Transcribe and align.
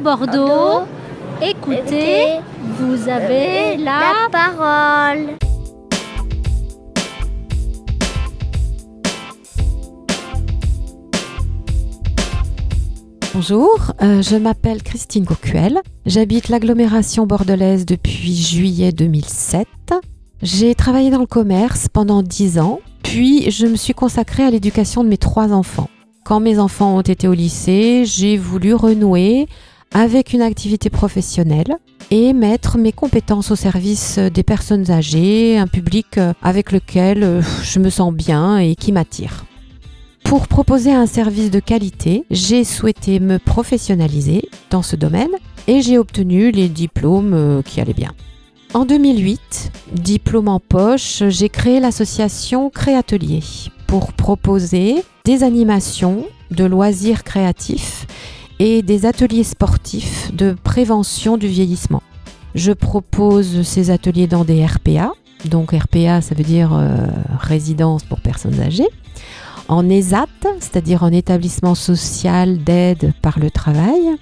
Bordeaux. 0.00 0.86
Écoutez, 1.42 2.38
vous 2.78 3.08
avez 3.08 3.76
la... 3.76 4.28
parole. 4.30 5.36
Bonjour, 13.34 13.92
euh, 14.02 14.22
je 14.22 14.36
m'appelle 14.36 14.82
Christine 14.82 15.26
Coquel. 15.26 15.80
J'habite 16.06 16.48
l'agglomération 16.48 17.26
bordelaise 17.26 17.84
depuis 17.84 18.34
juillet 18.34 18.92
2007. 18.92 19.66
J'ai 20.42 20.74
travaillé 20.74 21.10
dans 21.10 21.20
le 21.20 21.26
commerce 21.26 21.88
pendant 21.92 22.22
10 22.22 22.58
ans, 22.58 22.80
puis 23.02 23.50
je 23.50 23.66
me 23.66 23.76
suis 23.76 23.94
consacrée 23.94 24.42
à 24.42 24.50
l'éducation 24.50 25.04
de 25.04 25.08
mes 25.08 25.18
trois 25.18 25.52
enfants. 25.52 25.90
Quand 26.24 26.40
mes 26.40 26.58
enfants 26.58 26.96
ont 26.96 27.02
été 27.02 27.28
au 27.28 27.34
lycée, 27.34 28.04
j'ai 28.04 28.36
voulu 28.36 28.74
renouer 28.74 29.48
avec 29.92 30.32
une 30.32 30.42
activité 30.42 30.90
professionnelle 30.90 31.76
et 32.10 32.32
mettre 32.32 32.78
mes 32.78 32.92
compétences 32.92 33.50
au 33.50 33.56
service 33.56 34.18
des 34.18 34.42
personnes 34.42 34.90
âgées, 34.90 35.58
un 35.58 35.66
public 35.66 36.18
avec 36.42 36.72
lequel 36.72 37.22
euh, 37.22 37.42
je 37.62 37.78
me 37.78 37.90
sens 37.90 38.12
bien 38.12 38.58
et 38.58 38.76
qui 38.76 38.92
m'attire. 38.92 39.44
Pour 40.24 40.48
proposer 40.48 40.92
un 40.92 41.06
service 41.06 41.50
de 41.50 41.60
qualité, 41.60 42.24
j'ai 42.30 42.64
souhaité 42.64 43.20
me 43.20 43.38
professionnaliser 43.38 44.48
dans 44.70 44.82
ce 44.82 44.96
domaine 44.96 45.30
et 45.68 45.82
j'ai 45.82 45.98
obtenu 45.98 46.50
les 46.50 46.68
diplômes 46.68 47.34
euh, 47.34 47.62
qui 47.62 47.80
allaient 47.80 47.92
bien. 47.92 48.12
En 48.74 48.84
2008, 48.84 49.72
diplôme 49.92 50.48
en 50.48 50.60
poche, 50.60 51.22
j'ai 51.28 51.48
créé 51.48 51.80
l'association 51.80 52.70
Créatelier 52.70 53.40
pour 53.86 54.12
proposer 54.12 54.96
des 55.24 55.44
animations 55.44 56.26
de 56.50 56.64
loisirs 56.64 57.24
créatifs 57.24 58.06
et 58.58 58.82
des 58.82 59.06
ateliers 59.06 59.44
sportifs 59.44 60.34
de 60.34 60.56
prévention 60.64 61.36
du 61.36 61.46
vieillissement. 61.46 62.02
Je 62.54 62.72
propose 62.72 63.62
ces 63.62 63.90
ateliers 63.90 64.26
dans 64.26 64.44
des 64.44 64.64
RPA, 64.64 65.12
donc 65.44 65.72
RPA 65.72 66.20
ça 66.20 66.34
veut 66.34 66.44
dire 66.44 66.70
euh, 66.72 67.06
résidence 67.38 68.04
pour 68.04 68.20
personnes 68.20 68.60
âgées, 68.60 68.88
en 69.68 69.88
ESAT, 69.88 70.26
c'est-à-dire 70.60 71.02
en 71.02 71.12
établissement 71.12 71.74
social 71.74 72.58
d'aide 72.58 73.12
par 73.20 73.38
le 73.38 73.50
travail, 73.50 74.16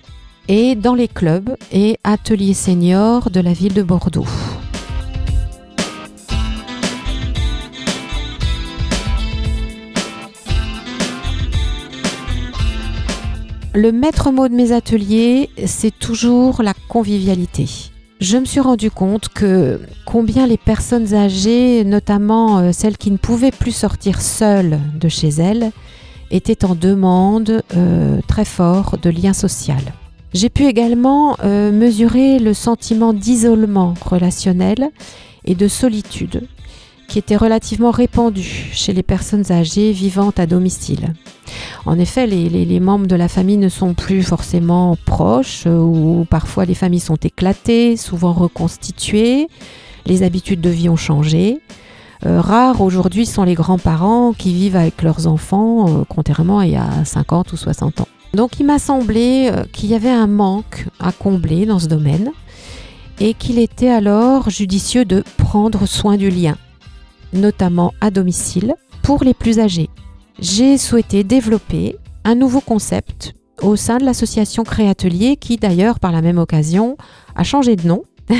et 0.49 0.75
dans 0.75 0.95
les 0.95 1.09
clubs 1.09 1.57
et 1.73 1.99
ateliers 2.05 2.55
seniors 2.55 3.31
de 3.31 3.41
la 3.41 3.53
ville 3.53 3.75
de 3.75 3.83
Bordeaux. 3.83 4.27
Le 13.77 13.91
maître 13.91 14.31
mot 14.31 14.47
de 14.47 14.55
mes 14.55 14.71
ateliers, 14.71 15.51
c'est 15.67 15.91
toujours 15.91 16.63
la 16.63 16.75
convivialité. 16.87 17.69
Je 18.21 18.39
me 18.39 18.45
suis 18.45 18.61
rendu 18.61 18.89
compte 18.89 19.29
que 19.31 19.81
combien 20.07 20.47
les 20.47 20.57
personnes 20.57 21.13
âgées, 21.13 21.83
notamment 21.83 22.59
euh, 22.59 22.71
celles 22.71 22.97
qui 22.97 23.11
ne 23.11 23.17
pouvaient 23.17 23.51
plus 23.51 23.73
sortir 23.73 24.21
seules 24.21 24.79
de 24.95 25.09
chez 25.09 25.29
elles, 25.29 25.73
étaient 26.31 26.65
en 26.65 26.77
demande 26.77 27.65
euh, 27.77 28.21
très 28.29 28.45
fort 28.45 28.97
de 29.03 29.11
lien 29.11 29.33
social. 29.33 29.83
J'ai 30.33 30.51
pu 30.51 30.67
également 30.67 31.37
euh, 31.43 31.73
mesurer 31.73 32.39
le 32.39 32.55
sentiment 32.55 33.13
d'isolement 33.13 33.95
relationnel 34.07 34.91
et 35.47 35.57
de 35.57 35.67
solitude 35.67 36.47
était 37.19 37.37
relativement 37.37 37.91
répandu 37.91 38.71
chez 38.73 38.93
les 38.93 39.03
personnes 39.03 39.51
âgées 39.51 39.93
vivant 39.93 40.33
à 40.37 40.47
domicile. 40.47 41.13
En 41.87 41.99
effet, 41.99 42.27
les, 42.27 42.81
membres 42.81 43.07
de 43.07 43.17
la 43.17 43.29
famille 43.29 43.57
ne 43.57 43.69
sont 43.69 43.95
plus 43.95 44.23
forcément 44.23 44.97
proches 45.05 45.65
euh, 45.67 45.79
ou 45.79 46.27
parfois 46.29 46.65
les 46.65 46.75
familles 46.75 47.01
sont 47.01 47.17
éclatées, 47.17 47.97
souvent 47.97 48.33
reconstituées, 48.33 49.49
les 50.07 50.23
habitudes 50.23 50.61
de 50.61 50.71
vie 50.71 50.89
ont 50.89 50.97
changé. 50.97 51.61
Euh, 52.27 52.41
rares 52.41 52.81
aujourd'hui 52.81 53.27
sont 53.27 53.45
les 53.45 53.55
grands-parents 53.55 54.33
qui 54.33 54.55
vivent 54.55 54.77
avec 54.77 55.03
leurs 55.03 55.27
enfants, 55.27 55.89
euh, 55.89 56.05
contrairement 56.09 56.61
à 56.61 56.67
il 56.67 56.73
y 56.73 56.77
a 56.77 57.05
50 57.05 57.53
ou 57.53 57.57
60 57.57 58.01
ans. 58.01 58.09
Donc 58.33 58.59
il 58.59 58.67
m'a 58.67 58.79
semblé 58.79 59.53
qu'il 59.73 59.91
y 59.91 59.95
avait 59.95 60.11
un 60.11 60.27
manque 60.27 60.87
à 60.99 61.13
combler 61.13 61.67
dans 61.67 61.79
ce 61.79 61.87
domaine 61.87 62.33
et 63.21 63.35
qu'il 63.35 63.61
était 63.61 63.91
alors 63.91 64.51
judicieux 64.51 65.05
de 65.05 65.23
prendre 65.37 65.87
soin 65.87 66.17
du 66.17 66.31
lien 66.31 66.57
notamment 67.35 67.93
à 68.01 68.11
domicile, 68.11 68.75
pour 69.03 69.23
les 69.23 69.35
plus 69.35 69.59
âgés. 69.59 69.91
J'ai 70.39 70.79
souhaité 70.79 71.25
développer 71.25 71.97
un 72.25 72.35
nouveau 72.35 72.61
concept 72.61 73.35
au 73.63 73.77
sein 73.77 73.99
de 73.99 74.05
l'association 74.05 74.65
Créatelier 74.65 75.37
qui 75.37 75.57
d'ailleurs 75.57 76.01
par 76.01 76.13
la 76.13 76.23
même 76.23 76.39
occasion 76.39 76.97
a 77.37 77.45
changé 77.45 77.77
de 77.77 77.87
nom 77.87 78.03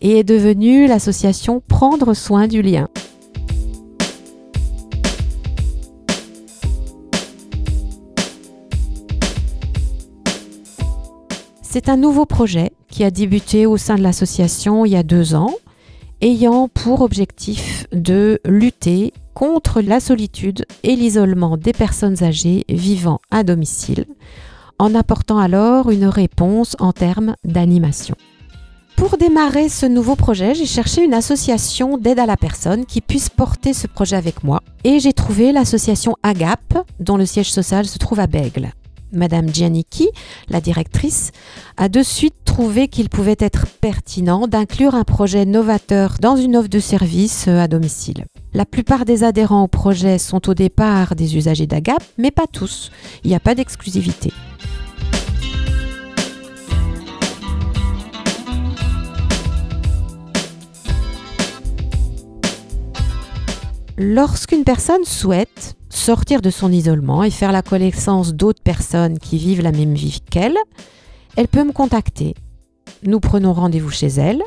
et 0.00 0.18
est 0.18 0.24
devenue 0.24 0.86
l'association 0.86 1.62
Prendre 1.66 2.14
soin 2.14 2.46
du 2.46 2.62
lien. 2.62 2.88
C'est 11.62 11.88
un 11.88 11.96
nouveau 11.96 12.24
projet 12.24 12.70
qui 12.88 13.02
a 13.02 13.10
débuté 13.10 13.66
au 13.66 13.76
sein 13.76 13.96
de 13.96 14.02
l'association 14.02 14.84
il 14.84 14.92
y 14.92 14.96
a 14.96 15.02
deux 15.02 15.34
ans 15.34 15.50
ayant 16.24 16.68
pour 16.68 17.02
objectif 17.02 17.86
de 17.92 18.40
lutter 18.46 19.12
contre 19.34 19.82
la 19.82 20.00
solitude 20.00 20.64
et 20.82 20.96
l'isolement 20.96 21.58
des 21.58 21.74
personnes 21.74 22.24
âgées 22.24 22.64
vivant 22.70 23.20
à 23.30 23.44
domicile, 23.44 24.06
en 24.78 24.94
apportant 24.94 25.38
alors 25.38 25.90
une 25.90 26.06
réponse 26.06 26.76
en 26.80 26.92
termes 26.92 27.36
d'animation. 27.44 28.16
Pour 28.96 29.18
démarrer 29.18 29.68
ce 29.68 29.84
nouveau 29.84 30.16
projet, 30.16 30.54
j'ai 30.54 30.66
cherché 30.66 31.04
une 31.04 31.12
association 31.12 31.98
d'aide 31.98 32.20
à 32.20 32.26
la 32.26 32.38
personne 32.38 32.86
qui 32.86 33.02
puisse 33.02 33.28
porter 33.28 33.74
ce 33.74 33.86
projet 33.86 34.16
avec 34.16 34.44
moi 34.44 34.62
et 34.82 35.00
j'ai 35.00 35.12
trouvé 35.12 35.52
l'association 35.52 36.16
AGAP 36.22 36.86
dont 37.00 37.18
le 37.18 37.26
siège 37.26 37.52
social 37.52 37.84
se 37.84 37.98
trouve 37.98 38.20
à 38.20 38.26
Bègle. 38.26 38.72
Madame 39.14 39.48
Giannicchi, 39.48 40.08
la 40.48 40.60
directrice, 40.60 41.30
a 41.76 41.88
de 41.88 42.02
suite 42.02 42.34
trouvé 42.44 42.88
qu'il 42.88 43.08
pouvait 43.08 43.36
être 43.38 43.66
pertinent 43.80 44.46
d'inclure 44.46 44.94
un 44.94 45.04
projet 45.04 45.44
novateur 45.44 46.16
dans 46.20 46.36
une 46.36 46.56
offre 46.56 46.68
de 46.68 46.78
service 46.78 47.46
euh, 47.48 47.60
à 47.60 47.68
domicile. 47.68 48.26
La 48.52 48.64
plupart 48.64 49.04
des 49.04 49.24
adhérents 49.24 49.64
au 49.64 49.68
projet 49.68 50.18
sont 50.18 50.48
au 50.48 50.54
départ 50.54 51.16
des 51.16 51.36
usagers 51.36 51.66
d'AGAP, 51.66 52.02
mais 52.18 52.30
pas 52.30 52.46
tous. 52.46 52.90
Il 53.24 53.30
n'y 53.30 53.36
a 53.36 53.40
pas 53.40 53.54
d'exclusivité. 53.54 54.32
Lorsqu'une 63.96 64.64
personne 64.64 65.04
souhaite 65.04 65.76
sortir 66.04 66.42
de 66.42 66.50
son 66.50 66.70
isolement 66.70 67.24
et 67.24 67.30
faire 67.30 67.50
la 67.50 67.62
connaissance 67.62 68.34
d'autres 68.34 68.62
personnes 68.62 69.18
qui 69.18 69.38
vivent 69.38 69.62
la 69.62 69.72
même 69.72 69.94
vie 69.94 70.20
qu'elle, 70.30 70.58
elle 71.34 71.48
peut 71.48 71.64
me 71.64 71.72
contacter. 71.72 72.34
Nous 73.04 73.20
prenons 73.20 73.54
rendez-vous 73.54 73.88
chez 73.88 74.08
elle 74.08 74.42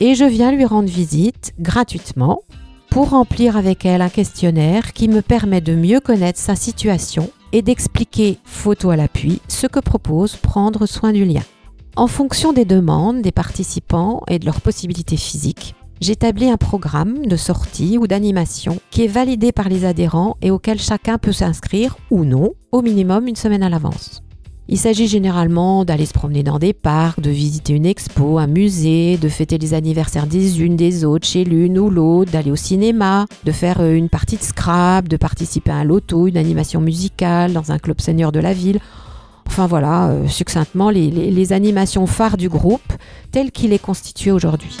et 0.00 0.16
je 0.16 0.24
viens 0.24 0.50
lui 0.50 0.64
rendre 0.64 0.88
visite 0.88 1.54
gratuitement 1.60 2.40
pour 2.90 3.10
remplir 3.10 3.56
avec 3.56 3.84
elle 3.84 4.02
un 4.02 4.08
questionnaire 4.08 4.92
qui 4.92 5.06
me 5.06 5.22
permet 5.22 5.60
de 5.60 5.76
mieux 5.76 6.00
connaître 6.00 6.40
sa 6.40 6.56
situation 6.56 7.30
et 7.52 7.62
d'expliquer, 7.62 8.38
photo 8.42 8.90
à 8.90 8.96
l'appui, 8.96 9.40
ce 9.46 9.68
que 9.68 9.78
propose 9.78 10.34
prendre 10.34 10.86
soin 10.86 11.12
du 11.12 11.24
lien. 11.24 11.44
En 11.94 12.08
fonction 12.08 12.52
des 12.52 12.64
demandes 12.64 13.22
des 13.22 13.30
participants 13.30 14.22
et 14.26 14.40
de 14.40 14.46
leurs 14.46 14.60
possibilités 14.60 15.16
physiques, 15.16 15.76
j'établis 16.00 16.50
un 16.50 16.56
programme 16.56 17.26
de 17.26 17.36
sortie 17.36 17.98
ou 17.98 18.06
d'animation 18.06 18.78
qui 18.90 19.04
est 19.04 19.08
validé 19.08 19.52
par 19.52 19.68
les 19.68 19.84
adhérents 19.84 20.36
et 20.42 20.50
auquel 20.50 20.78
chacun 20.78 21.18
peut 21.18 21.32
s'inscrire 21.32 21.96
ou 22.10 22.24
non 22.24 22.52
au 22.72 22.82
minimum 22.82 23.26
une 23.26 23.36
semaine 23.36 23.62
à 23.62 23.68
l'avance. 23.68 24.22
Il 24.70 24.76
s'agit 24.76 25.08
généralement 25.08 25.86
d'aller 25.86 26.04
se 26.04 26.12
promener 26.12 26.42
dans 26.42 26.58
des 26.58 26.74
parcs, 26.74 27.20
de 27.20 27.30
visiter 27.30 27.72
une 27.72 27.86
expo, 27.86 28.36
un 28.36 28.46
musée, 28.46 29.16
de 29.16 29.30
fêter 29.30 29.56
les 29.56 29.72
anniversaires 29.72 30.26
des 30.26 30.60
unes 30.60 30.76
des 30.76 31.06
autres 31.06 31.26
chez 31.26 31.42
l'une 31.42 31.78
ou 31.78 31.88
l'autre, 31.88 32.32
d'aller 32.32 32.50
au 32.50 32.56
cinéma, 32.56 33.24
de 33.44 33.52
faire 33.52 33.80
euh, 33.80 33.94
une 33.94 34.10
partie 34.10 34.36
de 34.36 34.42
scrap, 34.42 35.08
de 35.08 35.16
participer 35.16 35.70
à 35.70 35.76
un 35.76 35.84
loto, 35.84 36.26
une 36.26 36.36
animation 36.36 36.82
musicale 36.82 37.54
dans 37.54 37.72
un 37.72 37.78
club 37.78 37.98
senior 38.02 38.30
de 38.30 38.40
la 38.40 38.52
ville. 38.52 38.78
Enfin 39.46 39.66
voilà, 39.66 40.08
euh, 40.08 40.28
succinctement, 40.28 40.90
les, 40.90 41.10
les 41.10 41.52
animations 41.54 42.04
phares 42.04 42.36
du 42.36 42.50
groupe 42.50 42.92
tel 43.32 43.50
qu'il 43.52 43.72
est 43.72 43.78
constitué 43.78 44.32
aujourd'hui. 44.32 44.76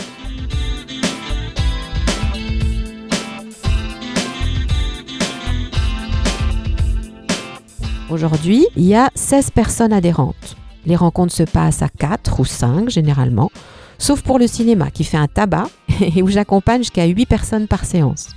Aujourd'hui, 8.10 8.66
il 8.74 8.84
y 8.84 8.94
a 8.94 9.10
16 9.14 9.50
personnes 9.50 9.92
adhérentes. 9.92 10.56
Les 10.86 10.96
rencontres 10.96 11.34
se 11.34 11.42
passent 11.42 11.82
à 11.82 11.90
4 11.90 12.40
ou 12.40 12.46
5 12.46 12.88
généralement, 12.88 13.50
sauf 13.98 14.22
pour 14.22 14.38
le 14.38 14.46
cinéma 14.46 14.90
qui 14.90 15.04
fait 15.04 15.18
un 15.18 15.26
tabac 15.26 15.68
et 16.00 16.22
où 16.22 16.28
j'accompagne 16.28 16.80
jusqu'à 16.80 17.04
8 17.04 17.26
personnes 17.26 17.68
par 17.68 17.84
séance. 17.84 18.30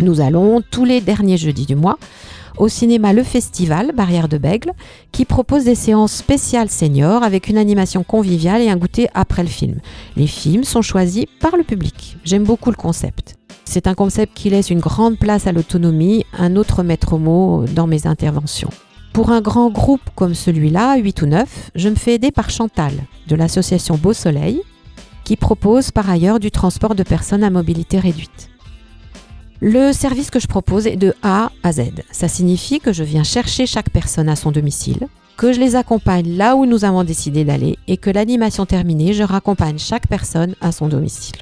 Nous 0.00 0.20
allons 0.20 0.60
tous 0.70 0.84
les 0.84 1.00
derniers 1.00 1.38
jeudis 1.38 1.64
du 1.64 1.74
mois 1.74 1.98
au 2.58 2.68
cinéma 2.68 3.14
Le 3.14 3.22
Festival, 3.22 3.92
Barrière 3.92 4.28
de 4.28 4.36
Bègle, 4.36 4.72
qui 5.10 5.24
propose 5.24 5.64
des 5.64 5.74
séances 5.74 6.12
spéciales 6.12 6.68
seniors 6.68 7.22
avec 7.22 7.48
une 7.48 7.56
animation 7.56 8.04
conviviale 8.04 8.60
et 8.60 8.68
un 8.68 8.76
goûter 8.76 9.08
après 9.14 9.42
le 9.42 9.48
film. 9.48 9.78
Les 10.16 10.26
films 10.26 10.64
sont 10.64 10.82
choisis 10.82 11.24
par 11.40 11.56
le 11.56 11.62
public. 11.62 12.18
J'aime 12.24 12.44
beaucoup 12.44 12.70
le 12.70 12.76
concept. 12.76 13.36
C'est 13.64 13.86
un 13.86 13.94
concept 13.94 14.34
qui 14.34 14.50
laisse 14.50 14.68
une 14.68 14.80
grande 14.80 15.18
place 15.18 15.46
à 15.46 15.52
l'autonomie, 15.52 16.26
un 16.38 16.56
autre 16.56 16.82
maître 16.82 17.16
mot 17.16 17.64
dans 17.74 17.86
mes 17.86 18.06
interventions. 18.06 18.70
Pour 19.14 19.30
un 19.30 19.40
grand 19.40 19.70
groupe 19.70 20.10
comme 20.16 20.34
celui-là, 20.34 20.96
8 20.96 21.22
ou 21.22 21.26
9, 21.26 21.70
je 21.76 21.88
me 21.88 21.94
fais 21.94 22.14
aider 22.14 22.32
par 22.32 22.50
Chantal, 22.50 22.92
de 23.28 23.36
l'association 23.36 23.96
Beau 23.96 24.12
Soleil, 24.12 24.60
qui 25.22 25.36
propose 25.36 25.92
par 25.92 26.10
ailleurs 26.10 26.40
du 26.40 26.50
transport 26.50 26.96
de 26.96 27.04
personnes 27.04 27.44
à 27.44 27.50
mobilité 27.50 28.00
réduite. 28.00 28.50
Le 29.60 29.92
service 29.92 30.30
que 30.30 30.40
je 30.40 30.48
propose 30.48 30.88
est 30.88 30.96
de 30.96 31.14
A 31.22 31.52
à 31.62 31.70
Z. 31.70 31.92
Ça 32.10 32.26
signifie 32.26 32.80
que 32.80 32.92
je 32.92 33.04
viens 33.04 33.22
chercher 33.22 33.66
chaque 33.66 33.90
personne 33.90 34.28
à 34.28 34.34
son 34.34 34.50
domicile, 34.50 35.06
que 35.36 35.52
je 35.52 35.60
les 35.60 35.76
accompagne 35.76 36.36
là 36.36 36.56
où 36.56 36.66
nous 36.66 36.84
avons 36.84 37.04
décidé 37.04 37.44
d'aller 37.44 37.78
et 37.86 37.98
que 37.98 38.10
l'animation 38.10 38.66
terminée, 38.66 39.12
je 39.12 39.22
raccompagne 39.22 39.78
chaque 39.78 40.08
personne 40.08 40.56
à 40.60 40.72
son 40.72 40.88
domicile. 40.88 41.36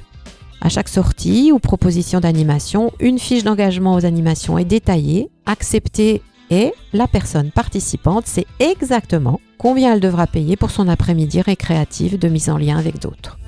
À 0.61 0.69
chaque 0.69 0.89
sortie 0.89 1.51
ou 1.51 1.57
proposition 1.57 2.19
d'animation, 2.19 2.91
une 2.99 3.17
fiche 3.17 3.43
d'engagement 3.43 3.95
aux 3.95 4.05
animations 4.05 4.59
est 4.59 4.63
détaillée, 4.63 5.31
acceptée 5.47 6.21
et 6.53 6.71
la 6.93 7.07
personne 7.07 7.49
participante 7.49 8.27
sait 8.27 8.45
exactement 8.59 9.41
combien 9.57 9.91
elle 9.93 9.99
devra 9.99 10.27
payer 10.27 10.55
pour 10.55 10.69
son 10.69 10.87
après-midi 10.87 11.41
récréatif 11.41 12.19
de 12.19 12.27
mise 12.27 12.47
en 12.47 12.57
lien 12.57 12.77
avec 12.77 12.99
d'autres. 12.99 13.39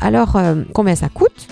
Alors, 0.00 0.36
euh, 0.36 0.62
combien 0.72 0.94
ça 0.94 1.10
coûte? 1.10 1.46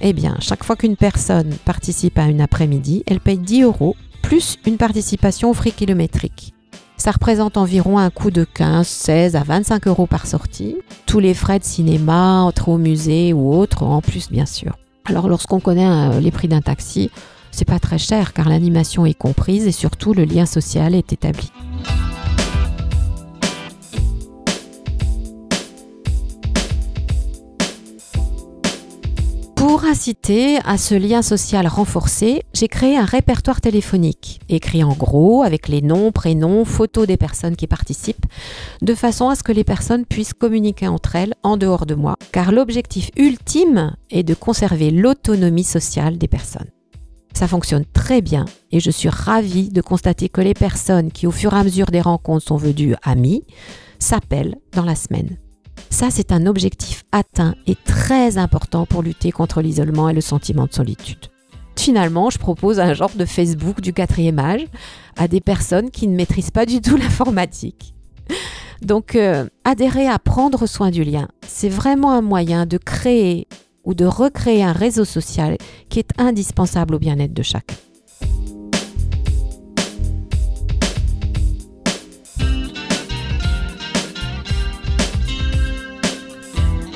Eh 0.00 0.12
bien, 0.12 0.36
chaque 0.40 0.64
fois 0.64 0.74
qu'une 0.74 0.96
personne 0.96 1.54
participe 1.64 2.18
à 2.18 2.24
une 2.24 2.40
après-midi, 2.40 3.04
elle 3.06 3.20
paye 3.20 3.38
10 3.38 3.62
euros 3.62 3.94
plus 4.20 4.56
une 4.66 4.78
participation 4.78 5.50
au 5.50 5.54
frais 5.54 5.70
kilométrique. 5.70 6.53
Ça 7.04 7.10
représente 7.10 7.58
environ 7.58 7.98
un 7.98 8.08
coût 8.08 8.30
de 8.30 8.44
15, 8.44 8.86
16 8.86 9.36
à 9.36 9.42
25 9.42 9.88
euros 9.88 10.06
par 10.06 10.26
sortie. 10.26 10.78
Tous 11.04 11.20
les 11.20 11.34
frais 11.34 11.58
de 11.58 11.64
cinéma, 11.64 12.40
entre 12.40 12.70
au 12.70 12.78
musée 12.78 13.34
ou 13.34 13.52
autres, 13.52 13.82
en 13.82 14.00
plus 14.00 14.30
bien 14.30 14.46
sûr. 14.46 14.78
Alors 15.04 15.28
lorsqu'on 15.28 15.60
connaît 15.60 15.86
euh, 15.86 16.18
les 16.18 16.30
prix 16.30 16.48
d'un 16.48 16.62
taxi, 16.62 17.10
c'est 17.50 17.66
pas 17.66 17.78
très 17.78 17.98
cher 17.98 18.32
car 18.32 18.48
l'animation 18.48 19.04
est 19.04 19.12
comprise 19.12 19.66
et 19.66 19.72
surtout 19.72 20.14
le 20.14 20.24
lien 20.24 20.46
social 20.46 20.94
est 20.94 21.12
établi. 21.12 21.52
Pour 29.66 29.86
inciter 29.86 30.58
à 30.66 30.76
ce 30.76 30.94
lien 30.94 31.22
social 31.22 31.66
renforcé, 31.66 32.42
j'ai 32.52 32.68
créé 32.68 32.98
un 32.98 33.06
répertoire 33.06 33.62
téléphonique, 33.62 34.42
écrit 34.50 34.84
en 34.84 34.92
gros 34.92 35.42
avec 35.42 35.68
les 35.68 35.80
noms, 35.80 36.12
prénoms, 36.12 36.66
photos 36.66 37.06
des 37.06 37.16
personnes 37.16 37.56
qui 37.56 37.66
participent, 37.66 38.26
de 38.82 38.94
façon 38.94 39.30
à 39.30 39.36
ce 39.36 39.42
que 39.42 39.52
les 39.52 39.64
personnes 39.64 40.04
puissent 40.04 40.34
communiquer 40.34 40.86
entre 40.86 41.16
elles 41.16 41.32
en 41.42 41.56
dehors 41.56 41.86
de 41.86 41.94
moi, 41.94 42.16
car 42.30 42.52
l'objectif 42.52 43.10
ultime 43.16 43.96
est 44.10 44.22
de 44.22 44.34
conserver 44.34 44.90
l'autonomie 44.90 45.64
sociale 45.64 46.18
des 46.18 46.28
personnes. 46.28 46.70
Ça 47.32 47.48
fonctionne 47.48 47.86
très 47.86 48.20
bien 48.20 48.44
et 48.70 48.80
je 48.80 48.90
suis 48.90 49.08
ravie 49.08 49.70
de 49.70 49.80
constater 49.80 50.28
que 50.28 50.42
les 50.42 50.52
personnes 50.52 51.10
qui 51.10 51.26
au 51.26 51.30
fur 51.30 51.54
et 51.54 51.58
à 51.58 51.64
mesure 51.64 51.86
des 51.86 52.02
rencontres 52.02 52.48
sont 52.48 52.58
venues 52.58 52.96
amies 53.02 53.44
s'appellent 53.98 54.58
dans 54.74 54.84
la 54.84 54.94
semaine. 54.94 55.38
Ça, 55.90 56.10
c'est 56.10 56.32
un 56.32 56.46
objectif 56.46 57.04
atteint 57.12 57.54
et 57.66 57.76
très 57.76 58.38
important 58.38 58.86
pour 58.86 59.02
lutter 59.02 59.30
contre 59.30 59.62
l'isolement 59.62 60.08
et 60.08 60.14
le 60.14 60.20
sentiment 60.20 60.66
de 60.66 60.72
solitude. 60.72 61.28
Finalement, 61.76 62.30
je 62.30 62.38
propose 62.38 62.80
un 62.80 62.94
genre 62.94 63.10
de 63.14 63.24
Facebook 63.24 63.80
du 63.80 63.92
quatrième 63.92 64.38
âge 64.38 64.64
à 65.16 65.28
des 65.28 65.40
personnes 65.40 65.90
qui 65.90 66.06
ne 66.08 66.16
maîtrisent 66.16 66.50
pas 66.50 66.66
du 66.66 66.80
tout 66.80 66.96
l'informatique. 66.98 67.94
Donc, 68.82 69.16
euh, 69.16 69.46
adhérer 69.64 70.08
à 70.08 70.18
prendre 70.18 70.66
soin 70.66 70.90
du 70.90 71.04
lien, 71.04 71.28
c'est 71.46 71.68
vraiment 71.68 72.12
un 72.12 72.22
moyen 72.22 72.66
de 72.66 72.78
créer 72.78 73.46
ou 73.84 73.94
de 73.94 74.04
recréer 74.04 74.62
un 74.62 74.72
réseau 74.72 75.04
social 75.04 75.56
qui 75.88 75.98
est 75.98 76.10
indispensable 76.18 76.94
au 76.94 76.98
bien-être 76.98 77.34
de 77.34 77.42
chacun. 77.42 77.76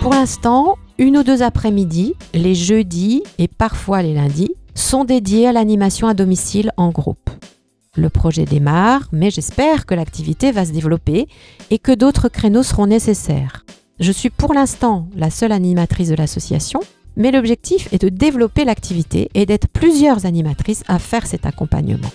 Pour 0.00 0.12
l'instant, 0.12 0.76
une 0.96 1.18
ou 1.18 1.22
deux 1.24 1.42
après-midi, 1.42 2.14
les 2.32 2.54
jeudis 2.54 3.22
et 3.38 3.48
parfois 3.48 4.00
les 4.02 4.14
lundis, 4.14 4.54
sont 4.74 5.04
dédiés 5.04 5.48
à 5.48 5.52
l'animation 5.52 6.06
à 6.06 6.14
domicile 6.14 6.70
en 6.76 6.90
groupe. 6.90 7.30
Le 7.96 8.08
projet 8.08 8.44
démarre, 8.44 9.08
mais 9.10 9.30
j'espère 9.30 9.86
que 9.86 9.94
l'activité 9.94 10.52
va 10.52 10.64
se 10.64 10.72
développer 10.72 11.26
et 11.70 11.80
que 11.80 11.92
d'autres 11.92 12.28
créneaux 12.28 12.62
seront 12.62 12.86
nécessaires. 12.86 13.64
Je 13.98 14.12
suis 14.12 14.30
pour 14.30 14.54
l'instant 14.54 15.08
la 15.16 15.30
seule 15.30 15.50
animatrice 15.50 16.10
de 16.10 16.14
l'association, 16.14 16.78
mais 17.16 17.32
l'objectif 17.32 17.92
est 17.92 18.00
de 18.00 18.08
développer 18.08 18.64
l'activité 18.64 19.28
et 19.34 19.46
d'être 19.46 19.66
plusieurs 19.66 20.26
animatrices 20.26 20.84
à 20.86 21.00
faire 21.00 21.26
cet 21.26 21.44
accompagnement. 21.44 22.10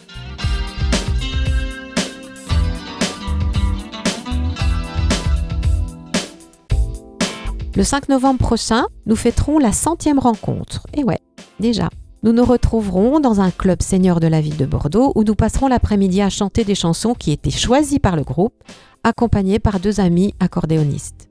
Le 7.75 7.83
5 7.83 8.09
novembre 8.09 8.37
prochain, 8.37 8.85
nous 9.07 9.15
fêterons 9.15 9.57
la 9.57 9.71
centième 9.71 10.19
rencontre. 10.19 10.85
Et 10.93 11.03
ouais, 11.03 11.19
déjà. 11.59 11.89
Nous 12.21 12.31
nous 12.31 12.45
retrouverons 12.45 13.19
dans 13.19 13.41
un 13.41 13.49
club 13.49 13.81
senior 13.81 14.19
de 14.19 14.27
la 14.27 14.41
ville 14.41 14.57
de 14.57 14.67
Bordeaux 14.67 15.11
où 15.15 15.23
nous 15.23 15.33
passerons 15.33 15.67
l'après-midi 15.67 16.21
à 16.21 16.29
chanter 16.29 16.63
des 16.63 16.75
chansons 16.75 17.15
qui 17.15 17.31
étaient 17.31 17.49
choisies 17.49 17.99
par 17.99 18.15
le 18.15 18.23
groupe, 18.23 18.53
accompagnés 19.03 19.57
par 19.57 19.79
deux 19.79 19.99
amis 19.99 20.35
accordéonistes. 20.39 21.27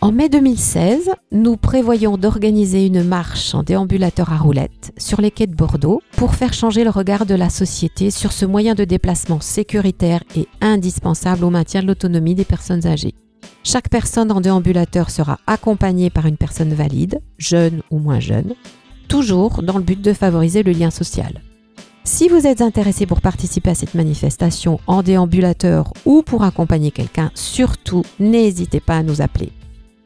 En 0.00 0.10
mai 0.10 0.28
2016, 0.28 1.10
nous 1.30 1.56
prévoyons 1.56 2.18
d'organiser 2.18 2.84
une 2.84 3.04
marche 3.04 3.54
en 3.54 3.62
déambulateur 3.62 4.32
à 4.32 4.36
roulettes 4.36 4.92
sur 4.98 5.20
les 5.20 5.30
quais 5.30 5.46
de 5.46 5.54
Bordeaux 5.54 6.02
pour 6.16 6.34
faire 6.34 6.54
changer 6.54 6.82
le 6.82 6.90
regard 6.90 7.24
de 7.24 7.36
la 7.36 7.50
société 7.50 8.10
sur 8.10 8.32
ce 8.32 8.44
moyen 8.46 8.74
de 8.74 8.84
déplacement 8.84 9.40
sécuritaire 9.40 10.24
et 10.34 10.48
indispensable 10.60 11.44
au 11.44 11.50
maintien 11.50 11.82
de 11.82 11.86
l'autonomie 11.86 12.34
des 12.34 12.44
personnes 12.44 12.84
âgées. 12.84 13.14
Chaque 13.64 13.88
personne 13.88 14.32
en 14.32 14.40
déambulateur 14.40 15.10
sera 15.10 15.38
accompagnée 15.46 16.10
par 16.10 16.26
une 16.26 16.36
personne 16.36 16.72
valide, 16.72 17.20
jeune 17.38 17.82
ou 17.90 17.98
moins 17.98 18.20
jeune, 18.20 18.54
toujours 19.08 19.62
dans 19.62 19.78
le 19.78 19.84
but 19.84 20.00
de 20.00 20.12
favoriser 20.12 20.62
le 20.62 20.72
lien 20.72 20.90
social. 20.90 21.42
Si 22.04 22.28
vous 22.28 22.46
êtes 22.46 22.62
intéressé 22.62 23.04
pour 23.04 23.20
participer 23.20 23.70
à 23.70 23.74
cette 23.74 23.94
manifestation 23.94 24.80
en 24.86 25.02
déambulateur 25.02 25.92
ou 26.06 26.22
pour 26.22 26.42
accompagner 26.42 26.90
quelqu'un, 26.90 27.30
surtout 27.34 28.02
n'hésitez 28.18 28.80
pas 28.80 28.96
à 28.96 29.02
nous 29.02 29.20
appeler. 29.20 29.52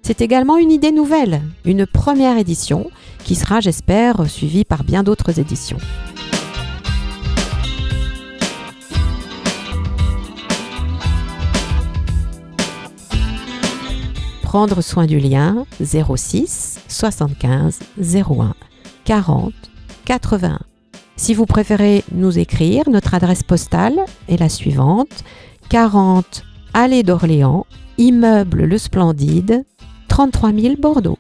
C'est 0.03 0.21
également 0.21 0.57
une 0.57 0.73
idée 0.73 0.91
nouvelle, 0.91 1.43
une 1.65 1.87
première 1.87 2.37
édition 2.37 2.91
qui 3.23 3.37
sera, 3.37 3.61
j'espère, 3.61 4.29
suivie 4.29 4.65
par 4.65 4.83
bien 4.83 5.05
d'autres 5.05 5.39
éditions. 5.39 5.79
Prendre 14.53 14.83
soin 14.83 15.07
du 15.07 15.19
lien 15.19 15.65
06 15.83 16.81
75 16.87 17.79
01 17.99 18.55
40 19.07 19.55
81. 20.05 20.59
Si 21.17 21.33
vous 21.33 21.47
préférez 21.47 22.05
nous 22.13 22.39
écrire, 22.39 22.91
notre 22.91 23.15
adresse 23.15 23.43
postale 23.43 23.99
est 24.29 24.37
la 24.37 24.51
suivante 24.51 25.25
40 25.71 26.45
Allée 26.75 27.03
d'Orléans, 27.03 27.65
immeuble 27.97 28.65
Le 28.65 28.77
Splendide, 28.77 29.65
33 30.09 30.53
000 30.53 30.75
Bordeaux. 30.79 31.17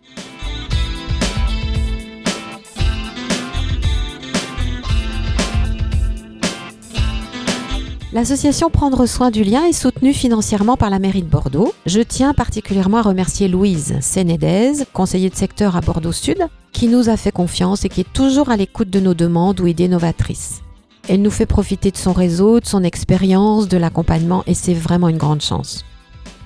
L'association 8.14 8.68
Prendre 8.68 9.06
soin 9.06 9.30
du 9.30 9.42
lien 9.42 9.64
est 9.64 9.72
soutenue 9.72 10.12
financièrement 10.12 10.76
par 10.76 10.90
la 10.90 10.98
mairie 10.98 11.22
de 11.22 11.28
Bordeaux. 11.28 11.72
Je 11.86 12.02
tiens 12.02 12.34
particulièrement 12.34 12.98
à 12.98 13.02
remercier 13.02 13.48
Louise 13.48 13.96
Sénédez, 14.02 14.84
conseiller 14.92 15.30
de 15.30 15.34
secteur 15.34 15.76
à 15.76 15.80
Bordeaux 15.80 16.12
Sud, 16.12 16.46
qui 16.72 16.88
nous 16.88 17.08
a 17.08 17.16
fait 17.16 17.32
confiance 17.32 17.86
et 17.86 17.88
qui 17.88 18.02
est 18.02 18.12
toujours 18.12 18.50
à 18.50 18.58
l'écoute 18.58 18.90
de 18.90 19.00
nos 19.00 19.14
demandes 19.14 19.60
ou 19.60 19.66
idées 19.66 19.88
novatrices. 19.88 20.60
Elle 21.08 21.22
nous 21.22 21.30
fait 21.30 21.46
profiter 21.46 21.90
de 21.90 21.96
son 21.96 22.12
réseau, 22.12 22.60
de 22.60 22.66
son 22.66 22.84
expérience, 22.84 23.66
de 23.66 23.78
l'accompagnement 23.78 24.44
et 24.46 24.52
c'est 24.52 24.74
vraiment 24.74 25.08
une 25.08 25.16
grande 25.16 25.40
chance. 25.40 25.86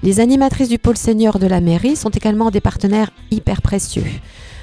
Les 0.04 0.20
animatrices 0.20 0.68
du 0.68 0.78
pôle 0.78 0.96
senior 0.96 1.40
de 1.40 1.48
la 1.48 1.60
mairie 1.60 1.96
sont 1.96 2.10
également 2.10 2.52
des 2.52 2.60
partenaires 2.60 3.10
hyper 3.32 3.60
précieux. 3.60 4.04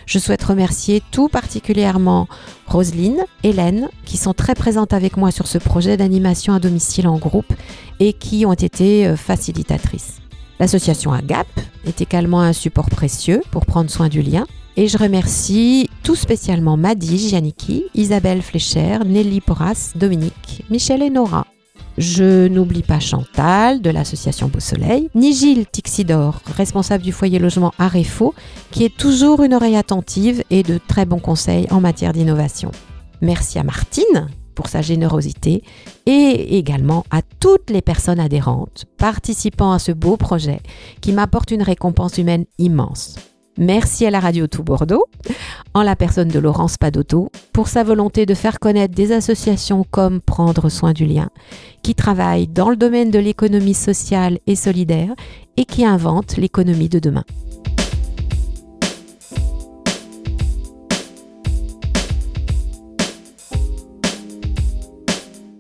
Je 0.06 0.20
souhaite 0.20 0.44
remercier 0.44 1.02
tout 1.12 1.30
particulièrement 1.30 2.28
Roselyne, 2.68 3.24
Hélène, 3.44 3.90
qui 4.06 4.18
sont 4.18 4.34
très 4.34 4.56
présentes 4.56 4.94
avec 4.94 5.18
moi 5.18 5.32
sur 5.32 5.48
ce 5.48 5.58
projet 5.58 5.98
d'animation 5.98 6.54
à 6.54 6.60
domicile 6.60 7.08
en 7.08 7.18
groupe 7.18 7.54
et 8.00 8.14
qui 8.14 8.46
ont 8.46 8.54
été 8.54 9.08
euh, 9.08 9.16
facilitatrices. 9.16 10.20
L'association 10.60 11.12
AGAP 11.12 11.48
est 11.86 12.02
également 12.02 12.42
un 12.42 12.54
support 12.54 12.90
précieux 12.90 13.42
pour 13.52 13.66
prendre 13.66 13.90
soin 13.90 14.08
du 14.08 14.22
lien. 14.22 14.46
Et 14.76 14.88
je 14.88 14.98
remercie 14.98 15.90
tout 16.02 16.16
spécialement 16.16 16.78
Madi 16.78 17.30
Giannicki, 17.30 17.86
Isabelle 17.94 18.42
Flécher, 18.42 19.00
Nelly 19.06 19.40
Porras, 19.40 19.92
Dominique, 19.96 20.64
Michel 20.70 21.04
et 21.04 21.12
Nora. 21.12 21.46
Je 21.98 22.48
n'oublie 22.48 22.82
pas 22.82 23.00
Chantal 23.00 23.82
de 23.82 23.90
l'association 23.90 24.48
Beau 24.48 24.60
Soleil, 24.60 25.10
ni 25.14 25.34
Gilles 25.34 25.68
Tixidor, 25.68 26.42
responsable 26.58 27.04
du 27.04 27.12
foyer 27.12 27.38
logement 27.38 27.74
Arefo, 27.78 28.34
qui 28.72 28.84
est 28.84 28.98
toujours 28.98 29.44
une 29.44 29.54
oreille 29.54 29.76
attentive 29.76 30.44
et 30.50 30.64
de 30.64 30.80
très 30.88 31.06
bons 31.06 31.20
conseils 31.20 31.68
en 31.70 31.82
matière 31.82 32.14
d'innovation. 32.14 32.72
Merci 33.22 33.60
à 33.60 33.64
Martine 33.64 34.28
pour 34.56 34.68
sa 34.68 34.82
générosité 34.82 35.64
et 36.06 36.58
également 36.58 37.06
à 37.12 37.22
toutes 37.40 37.70
les 37.70 37.82
personnes 37.82 38.20
adhérentes 38.20 38.86
participant 38.98 39.72
à 39.72 39.80
ce 39.80 39.92
beau 39.92 40.18
projet 40.18 40.62
qui 41.02 41.12
m'apporte 41.12 41.52
une 41.52 41.64
récompense 41.64 42.18
humaine 42.18 42.46
immense. 42.58 43.16
Merci 43.58 44.06
à 44.08 44.10
la 44.10 44.20
radio 44.20 44.48
Tout 44.48 44.64
Bordeaux, 44.64 45.06
en 45.74 45.84
la 45.84 45.96
personne 45.96 46.28
de 46.28 46.40
Laurence 46.40 46.78
Padotto, 46.78 47.30
pour 47.52 47.68
sa 47.68 47.84
volonté 47.84 48.26
de 48.26 48.34
faire 48.34 48.60
connaître 48.60 48.94
des 48.94 49.12
associations 49.12 49.86
comme 49.90 50.22
Prendre 50.22 50.70
soin 50.70 50.94
du 50.94 51.06
lien, 51.06 51.30
qui 51.82 51.96
travaillent 51.96 52.48
dans 52.48 52.70
le 52.70 52.76
domaine 52.76 53.12
de 53.12 53.20
l'économie 53.20 53.74
sociale 53.74 54.40
et 54.48 54.56
solidaire 54.56 55.14
et 55.58 55.66
qui 55.66 55.86
inventent 55.86 56.38
l'économie 56.38 56.90
de 56.90 57.00
demain. 57.00 57.24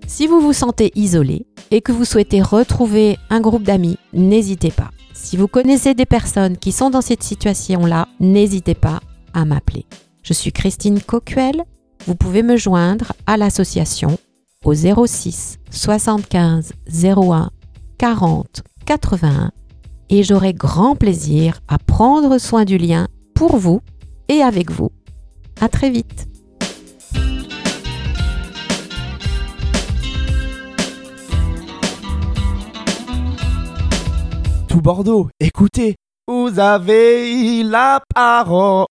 Si 0.08 0.27
vous 0.27 0.39
vous 0.39 0.53
sentez 0.53 0.91
isolé 0.96 1.48
et 1.72 1.82
que 1.82 1.91
vous 1.91 2.05
souhaitez 2.05 2.41
retrouver 2.41 3.17
un 3.32 3.41
groupe 3.41 3.63
d'amis, 3.63 3.98
n'hésitez 4.13 4.70
pas. 4.70 4.91
Si 5.13 5.38
vous 5.38 5.48
connaissez 5.48 5.96
des 5.96 6.05
personnes 6.05 6.58
qui 6.58 6.72
sont 6.72 6.91
dans 6.91 7.01
cette 7.01 7.24
situation-là, 7.24 8.08
n'hésitez 8.20 8.75
pas 8.75 9.00
à 9.34 9.46
m'appeler. 9.46 9.86
Je 10.24 10.34
suis 10.34 10.51
Christine 10.51 11.01
Coquel. 11.01 11.63
Vous 12.08 12.15
pouvez 12.15 12.44
me 12.44 12.58
joindre 12.58 13.13
à 13.27 13.38
l'association 13.38 14.18
au 14.63 14.74
06 14.74 15.60
75 15.70 16.74
01 16.94 17.50
40 17.98 18.63
81 18.86 19.51
et 20.10 20.24
j'aurai 20.24 20.53
grand 20.53 20.96
plaisir 20.96 21.60
à 21.68 21.77
prendre 21.77 22.38
soin 22.38 22.65
du 22.65 22.77
lien 22.77 23.08
pour 23.34 23.58
vous 23.58 23.82
et 24.30 24.42
avec 24.42 24.72
vous. 24.72 24.92
À 25.62 25.70
très 25.70 25.89
vite. 25.89 26.27
tout 34.74 34.82
Bordeaux, 34.82 35.30
écoutez, 35.39 35.94
vous 36.27 36.58
avez 36.58 37.63
la 37.63 38.01
parole. 38.13 38.88